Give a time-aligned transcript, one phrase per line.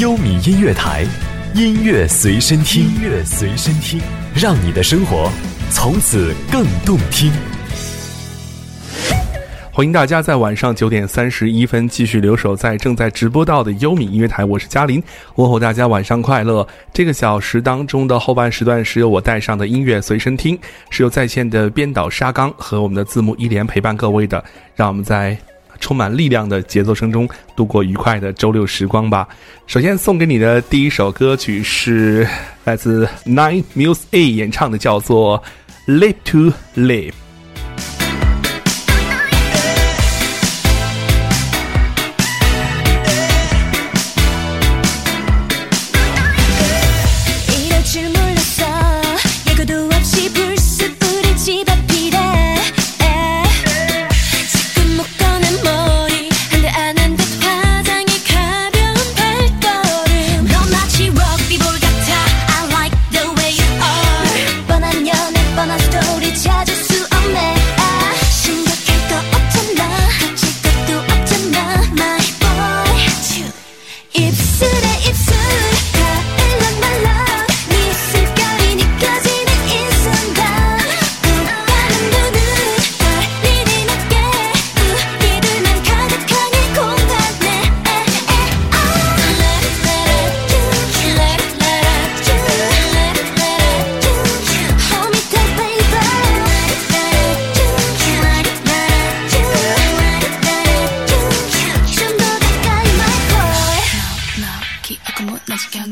[0.00, 1.06] 优米音乐台，
[1.54, 4.00] 音乐随身听，音乐随身听，
[4.34, 5.30] 让你的生活
[5.70, 7.30] 从此更动听。
[9.70, 15.00] 欢迎大家在晚上九点三十一分继续留守在正在直播到的优米音乐台，我是嘉林，
[15.36, 16.66] 问候大家晚上快乐。
[16.92, 20.58] 这个小时当中的后半时段是由我带上的音乐随身听，
[20.90, 25.38] 是由在线的编导沙刚和我们的字幕一连陪伴各位的，让我们在。
[25.84, 29.28] 充满力量的节奏声中度过愉快的周六时光吧。
[29.66, 32.26] 首先送给你的第一首歌曲是
[32.64, 35.38] 来自 Nine Muse A 演唱的，叫做
[36.00, 37.10] 《Live to Live》。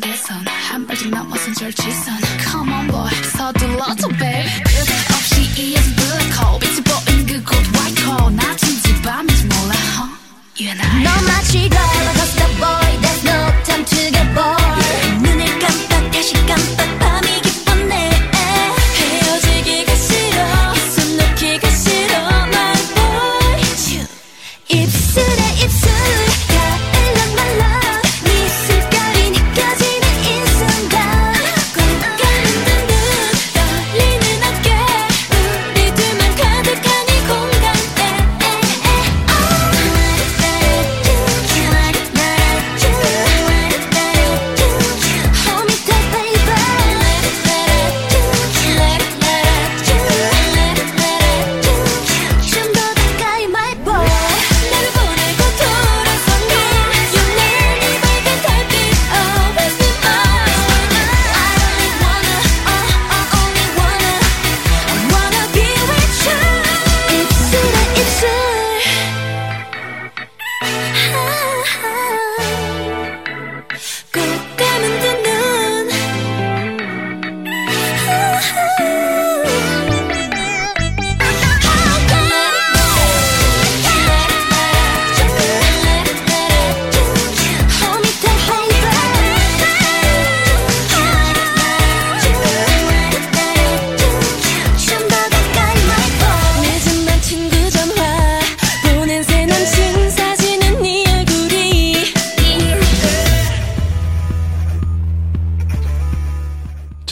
[0.02, 4.50] 내선 한 발짝 넘어선 절지선 Come on boy 서둘러줘 babe.
[4.64, 5.94] 그대 없이 이어진
[6.60, 7.56] 빛이 보인 그곳
[8.32, 10.10] 낮인지 밤인지 몰라 huh?
[10.58, 11.02] You and I.
[11.04, 12.90] 너 마치 rollercoaster boy.
[13.00, 15.22] There's no time to get bored.
[15.22, 16.91] 눈을 깜빡 다시 깜빡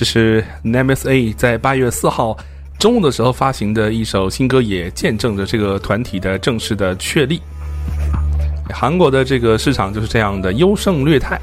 [0.00, 2.34] 这是 Nemes A 在八月四号
[2.78, 7.38] 中午的时候发行的一首新歌，也见证着这个团体的正式的确立。
[8.72, 11.38] 韩国的这个市场就是这样的优胜劣汰，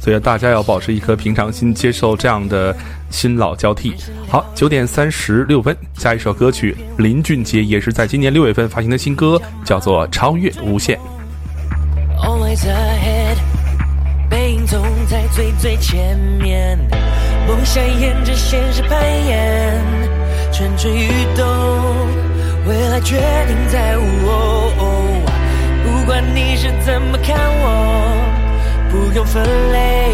[0.00, 2.74] 所以大家要保持一颗平常心，接受这样的
[3.10, 3.94] 新老交替。
[4.26, 10.98] 好，九点三十六分，下一首歌曲，林俊杰也是在今年六月份发行的新歌，叫做《超越无限》。
[12.24, 13.36] 总在
[15.38, 16.76] 最最前面，
[17.46, 19.80] 梦想沿着现实攀岩，
[20.52, 21.46] 蠢蠢欲动，
[22.66, 23.16] 未来决
[23.46, 24.74] 定在我。
[25.84, 30.12] 不管你是怎么看我，不用分类，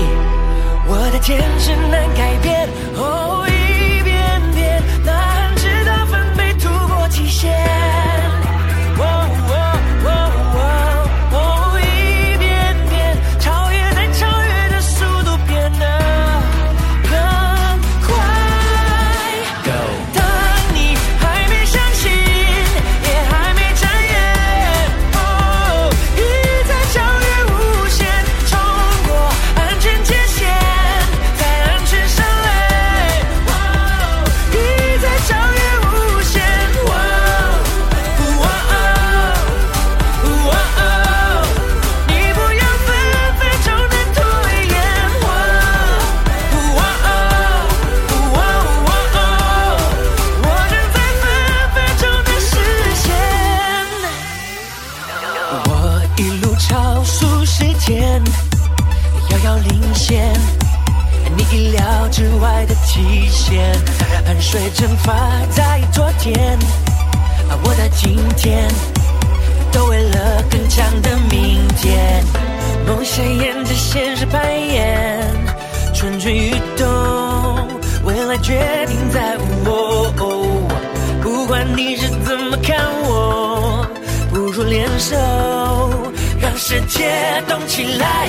[0.86, 2.68] 我的天生难改变。
[2.94, 4.14] 哦，一遍
[4.52, 7.93] 遍难直到分贝突破极限。
[62.08, 63.74] 之外的体现，
[64.24, 65.12] 汗水蒸发
[65.50, 66.58] 在昨天，
[67.48, 68.68] 而我的今天
[69.72, 72.24] 都为了更强的明天，
[72.86, 75.20] 梦想沿着现实攀岩，
[75.94, 76.86] 蠢蠢欲动，
[78.04, 80.12] 未来决定在我，
[81.22, 83.86] 不管你是怎么看我，
[84.30, 85.16] 不如联手。
[86.40, 87.10] 让世界
[87.48, 88.28] 动起来，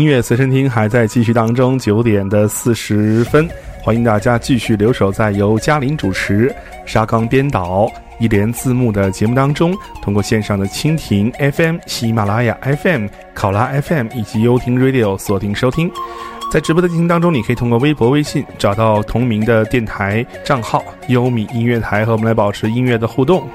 [0.00, 3.46] 音乐随身听还在继续当中，九点的四十分，
[3.82, 6.50] 欢迎大家继续留守在由嘉玲主持、
[6.86, 7.86] 沙刚编导、
[8.18, 9.76] 一连字幕的节目当中。
[10.00, 15.90] 通过线上的蜻蜓 FM、喜马拉雅 FM、考拉 FM 以及优听 Radio 锁定收听。
[16.50, 23.46] 在直播的进行当中，你可以通过微博、微信找到同名的电台账号“优米音乐台”，和我们来保持音乐的互动。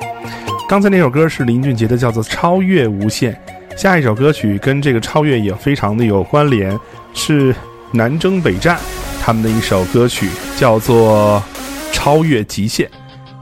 [0.69, 3.33] 刚才那首歌是林俊杰的，叫做《超越无限》。
[3.75, 6.77] 下一首歌曲跟这个超越也非常的有关联，
[7.13, 7.53] 是
[7.91, 8.79] 南征北战
[9.21, 11.43] 他们的一首歌曲，叫做
[11.93, 12.87] 《超越极限》，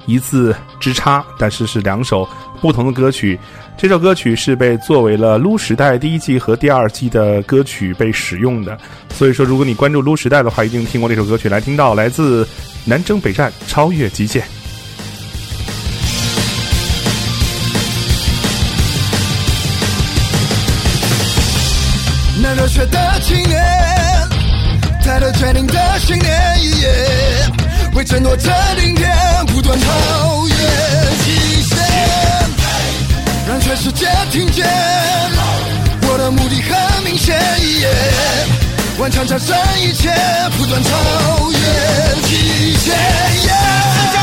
[0.08, 2.28] 一字之差，但是是两首
[2.60, 3.40] 不同的歌曲。
[3.78, 8.78] 这首歌曲是被作为了《撸时代》第一季和第二季的歌曲被使用的，
[9.10, 11.48] 所以说如果你关注《撸时代》的话，一定听过这首歌曲。
[11.48, 12.48] 来听到来自
[12.86, 14.42] 南征北战《超越极限》。
[22.76, 23.62] 那热血的青年，
[25.06, 26.34] 带着坚定的信念，
[27.94, 28.50] 为争夺这
[28.80, 29.12] 顶点
[29.48, 30.56] 不断超越
[31.24, 31.78] 极限，
[33.48, 34.66] 让全世界听见。
[36.02, 37.38] 我的目的很明显，
[38.98, 40.12] 顽强战胜一切，
[40.58, 40.90] 不断超
[41.52, 41.58] 越
[42.28, 42.96] 极限。
[43.44, 43.54] 向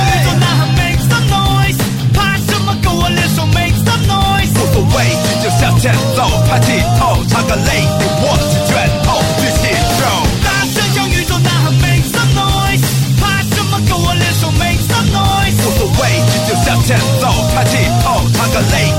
[0.06, 1.78] 宇宙呐喊，make some noise，
[2.12, 2.76] 怕什么？
[2.82, 4.50] 跟我联手，make some noise。
[4.54, 5.16] 无所谓，
[5.60, 10.00] 向前走，抬起头，擦个泪，你握起拳头，举起手。
[10.42, 12.80] 大声向宇宙呐喊，make some noise，
[13.20, 13.78] 怕什么？
[13.86, 15.60] 跟我联手，make some noise。
[15.60, 18.90] 无所谓，就向前走，抬起头，擦个泪，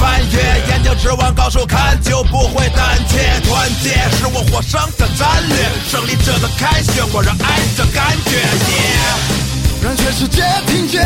[0.00, 3.18] 翻越，眼睛只往高手看，就不会胆怯。
[3.46, 5.56] 团结是我获胜的战略，
[5.90, 8.40] 胜利者的凯旋，我热爱这感觉。
[9.82, 11.04] 让全世界听见，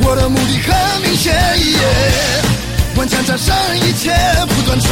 [0.00, 1.32] 我的目的很明显，
[2.96, 4.12] 顽强战胜一切，
[4.48, 4.88] 不断超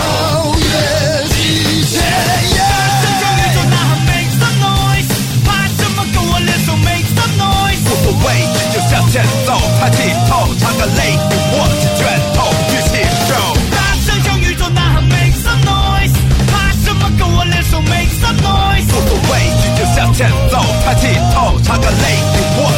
[0.57, 2.01] 越极限。
[2.01, 2.63] 大
[3.03, 5.11] 声向宇宙呐喊，Make some noise，
[5.45, 6.07] 怕什么？
[6.13, 7.83] 跟我联手，Make some noise。
[7.87, 9.97] 无所谓，依旧向前走，抬起
[10.29, 11.19] 头，擦干泪，
[11.53, 12.01] 握紧拳
[12.35, 12.39] 头。
[20.21, 22.71] 欠揍，叹气透，插个泪，你握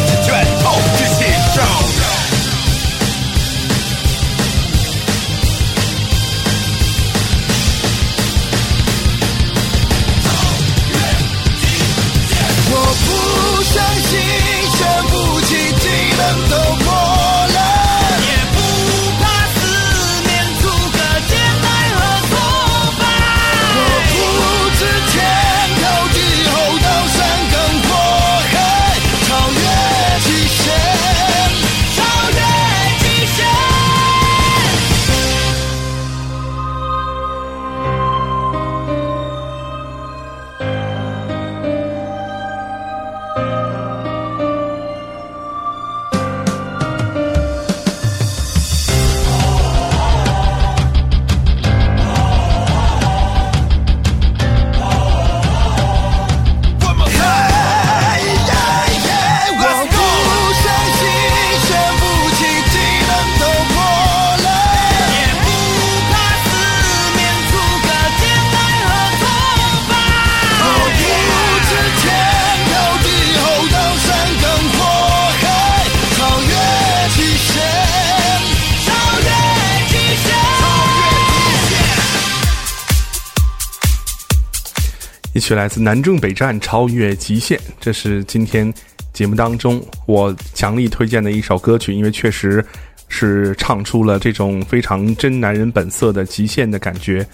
[85.42, 88.72] 曲来自南征北战，超越极限，这是今天
[89.12, 92.64] 节目当中我强力推荐的一首歌曲，因为确实
[93.08, 97.26] 是唱出了这种非常真男人本色的极限的感觉。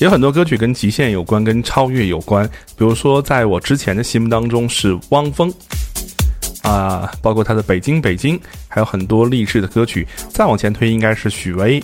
[0.00, 2.44] 有很多歌曲跟极限有关，跟超越有关，
[2.76, 5.52] 比如说在我之前的心目当中是汪峰。
[6.62, 8.38] 啊，包括他的《北京北京》，
[8.68, 10.06] 还有很多励志的歌曲。
[10.30, 11.82] 再往前推，应该是许巍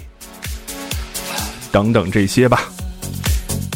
[1.73, 2.70] 等等这些吧。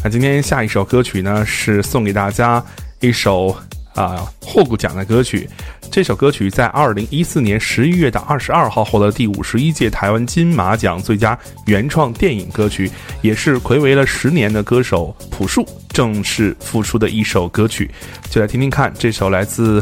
[0.05, 2.61] 那今天下一首歌曲呢，是送给大家
[2.99, 3.57] 一首
[3.95, 5.49] 啊获过奖的歌曲。
[5.93, 12.91] 这首歌曲在二零一四年十一月的二十二号获得第五十一届台湾金马奖最佳原创电影歌曲，
[13.21, 17.89] 也是暌违了十年的歌手朴树正式复出的一首歌曲。
[18.29, 19.81] 就来听听看这首来自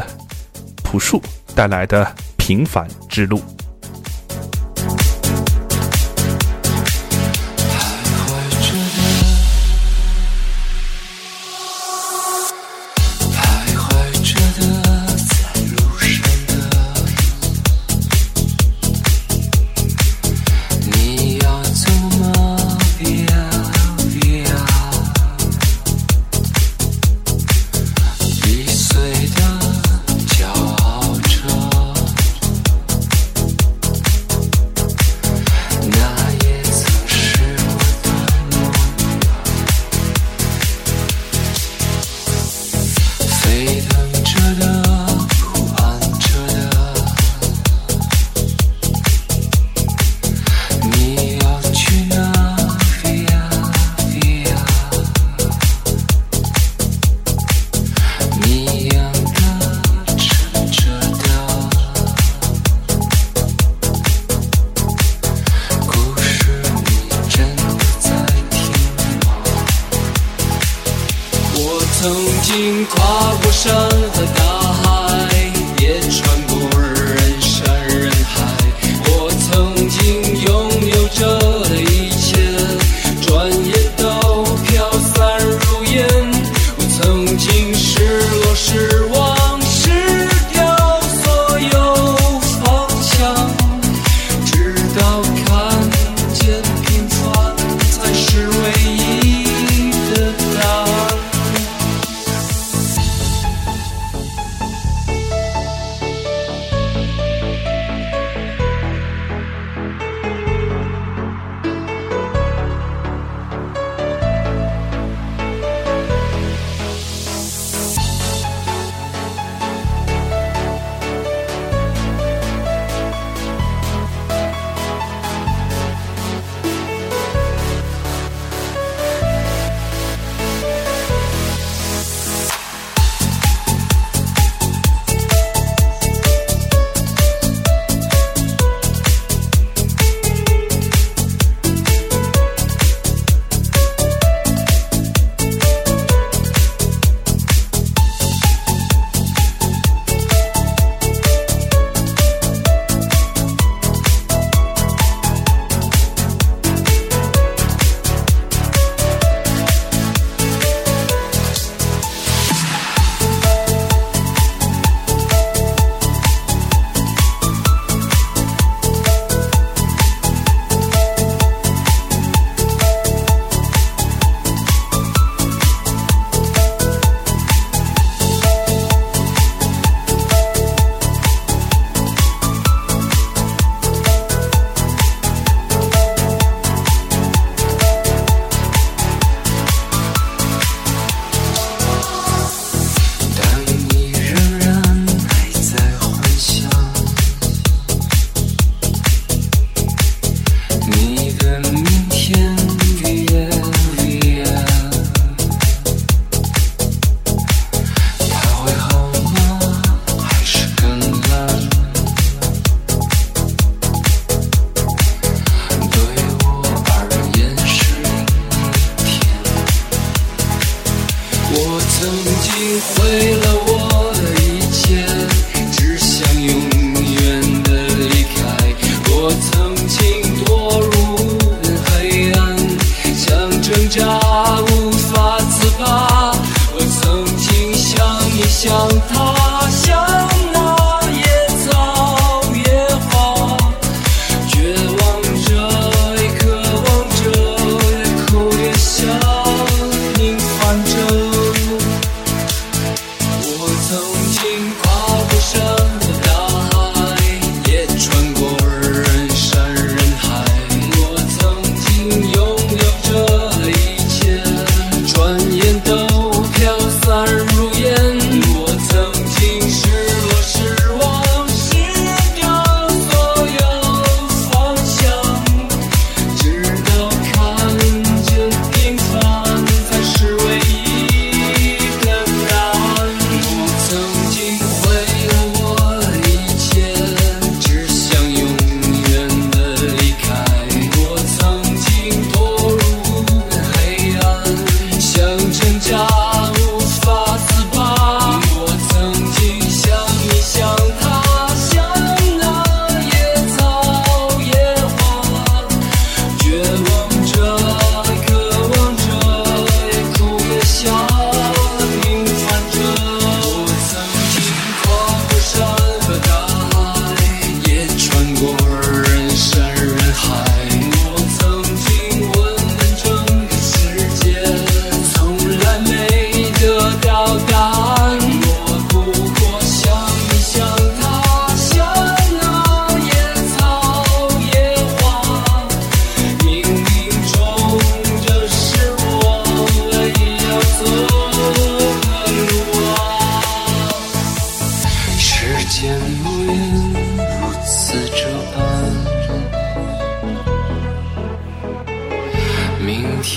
[0.83, 1.19] 朴树
[1.55, 2.05] 带来的
[2.37, 3.39] 《平凡之路》。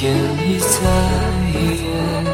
[0.04, 0.14] 天
[0.46, 1.14] 已在。
[1.76, 2.33] 风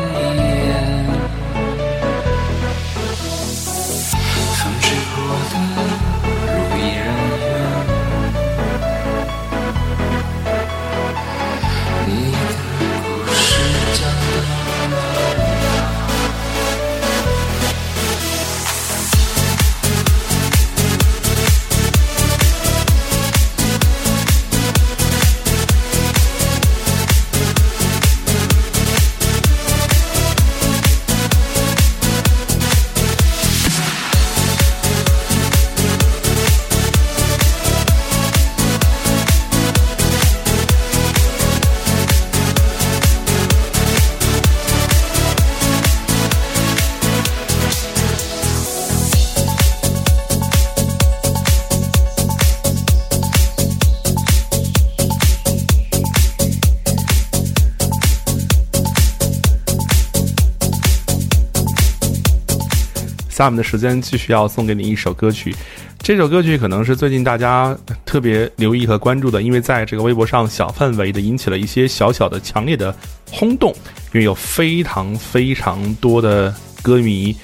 [63.41, 65.57] 下面的时间继续要送给你一首歌曲，
[66.01, 67.75] 这首歌曲可能是最近大家
[68.05, 72.95] 特别留意和关注的，因为在这个微博上小范围的引起了一些小小的、强烈的
[73.31, 73.73] 轰动，
[74.13, 77.35] 因为有非常非常多的歌迷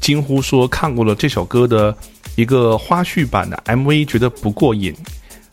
[0.00, 1.94] 惊呼说看过了这首歌的
[2.34, 4.94] 一个花絮版的 MV，觉得不过瘾。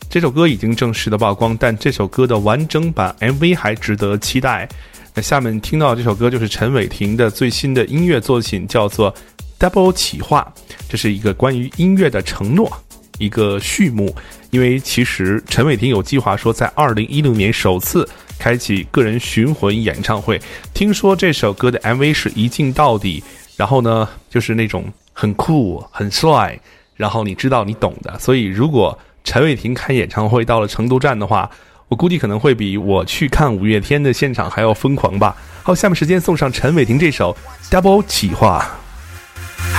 [0.08, 4.66] 这首歌已经正式的曝光，但这首歌的完整版 MV 还值得期待。
[5.14, 9.14] 那下面听到这首歌就是陈伟霆的最新的音乐作品，叫做。
[9.60, 10.50] Double 企划，
[10.88, 12.72] 这是一个关于音乐的承诺，
[13.18, 14.12] 一个序幕。
[14.50, 20.40] 因为其实陈伟霆有计划说，在二零一六年首次开启个人巡回演唱会。
[20.72, 23.22] 听说这首歌的 MV 是一镜到底，
[23.56, 26.58] 然后呢，就是那种很酷、很帅，
[26.96, 28.18] 然后你知道你懂的。
[28.18, 31.48] 所以，如果陈伟霆开演唱会到了成都站的话，
[31.88, 35.36] 我估计可能会比我去看五月天的现场还要疯狂吧。
[35.62, 37.36] 好，下面时间送上陈伟霆这首
[37.70, 38.79] Double 企划。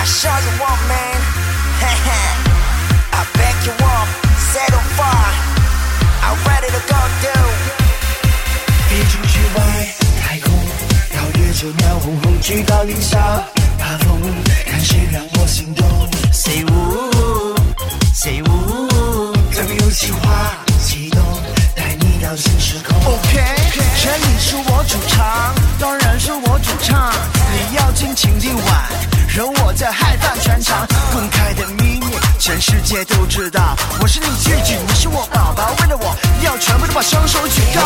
[0.02, 1.20] I show you what, man.
[3.14, 4.10] I back you up,
[4.50, 5.34] set on fire.
[6.26, 7.62] I'm ready to go, dude.
[8.90, 9.62] 飞出去外
[10.20, 10.52] 太空，
[11.14, 13.44] 绕月球鸟轰轰，居高临下，
[13.78, 14.20] 怕风，
[14.66, 15.86] 看谁让我心动。
[16.34, 17.56] Say woo,
[18.12, 19.36] say woo.
[19.54, 21.24] 这个游戏化启动，
[21.76, 22.98] 带你到新时空。
[23.06, 23.40] OK，
[24.02, 27.14] 这里是我主场，当然是我主唱。
[27.54, 28.90] 你要尽情地玩，
[29.28, 30.86] 惹我在嗨翻全场。
[31.12, 33.76] 公开的秘密，全世界都知道。
[34.00, 35.74] 我是你舅舅，你是我宝宝。
[35.82, 37.82] 为了我，要全部都把双手举高。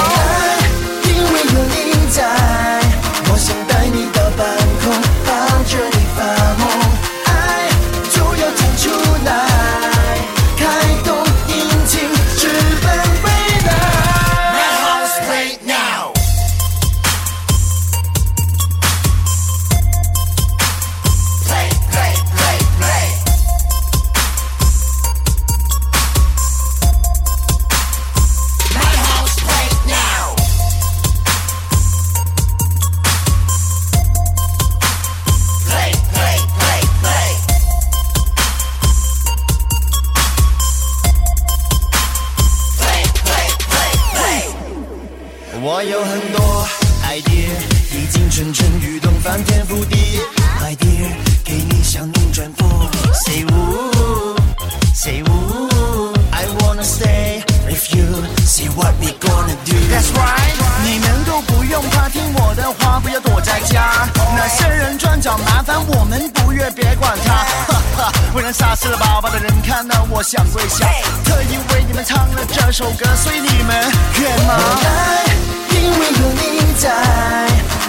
[45.67, 46.67] 我有很多
[47.10, 47.49] idea，
[47.91, 50.19] 已经蠢蠢欲动，翻天覆地。
[50.62, 51.10] My dear，
[51.43, 52.88] 给你向你转播。
[53.25, 58.06] Say wo，say woo，I wanna stay with you。
[58.45, 59.75] See what we gonna do。
[59.89, 64.08] That's right，你们都不用怕，听我的话，不要躲在家。
[64.36, 67.34] 那些人专找麻烦，我们不悦，别管他。
[67.67, 70.86] 哈哈，为人傻死了宝宝的人看到我想跪下，
[71.25, 74.54] 特意为你们唱了这首歌，所以你们愿吗？
[74.84, 75.25] 爱，
[75.71, 76.91] 因为有你在，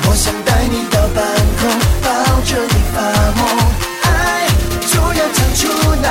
[0.08, 1.24] 我想带你到半
[1.60, 1.68] 空，
[2.02, 2.08] 抱
[2.44, 2.96] 着你发
[3.36, 3.40] 梦，
[4.02, 4.06] 爱
[4.86, 5.62] 就要唱出
[6.02, 6.06] 来，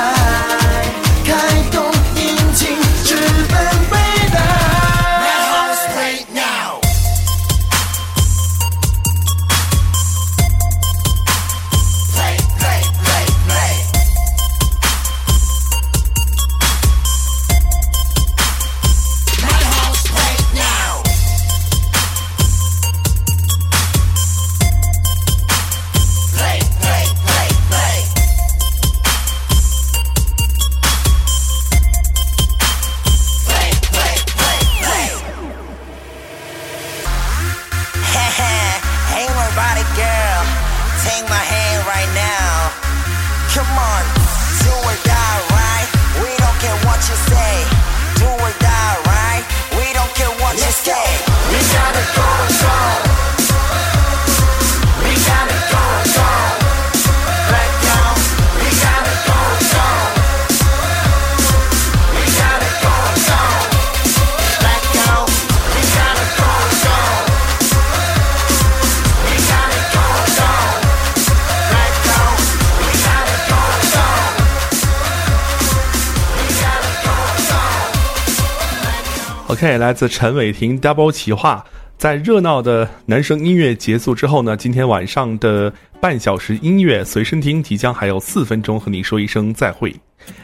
[79.48, 81.64] OK，来自陈伟霆 Double 企划，
[81.96, 89.94] 在热闹的男声音乐结束之后呢，今天晚上的半小时音乐随身听即将还有四分钟和你说一声再会。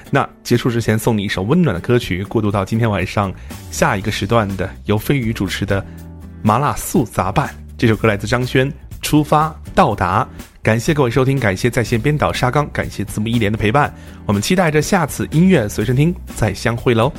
[0.08, 3.34] 那结束之前送你一首温暖的歌曲，过渡到今天晚上
[3.72, 5.82] 下一个时段的由飞宇主持的
[6.40, 7.48] 《麻辣素杂拌》。
[7.76, 8.70] 这首歌来自张轩，
[9.02, 10.24] 《出发到达》。
[10.62, 13.92] 感谢各位收听，感谢在线编导沙刚，感谢字幕一连的陪伴。
[14.26, 17.12] 我们期待着下次音乐随身听再相会喽。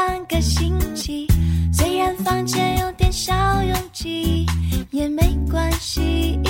[0.00, 1.26] 半个星期。
[1.70, 4.46] 虽然房间有点小拥挤，
[4.90, 6.40] 也没关系。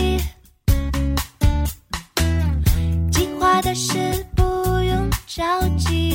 [3.11, 4.45] 计划的事不
[4.85, 5.43] 用着
[5.77, 6.10] 急，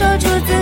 [0.00, 0.59] 说出自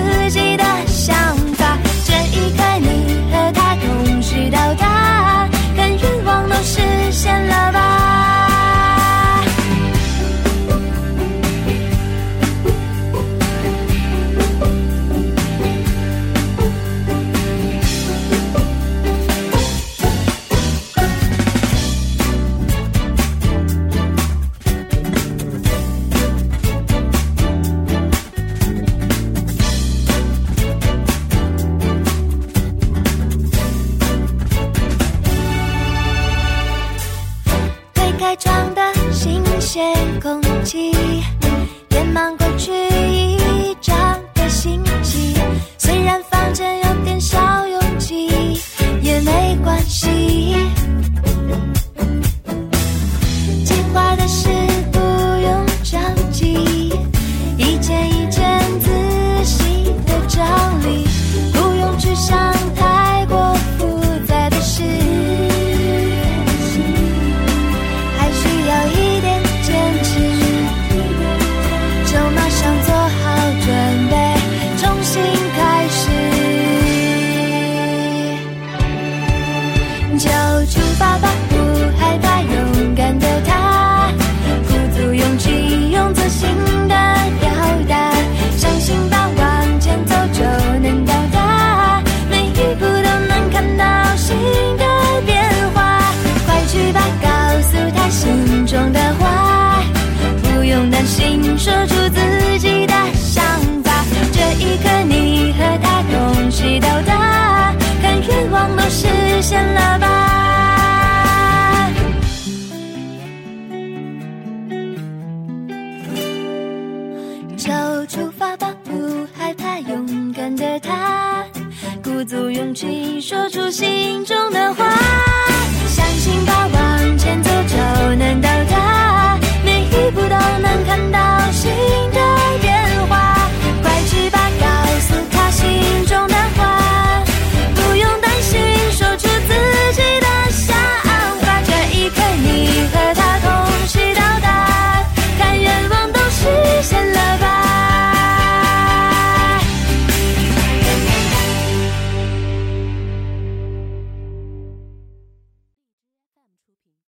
[122.79, 124.88] 请，说出心中的话，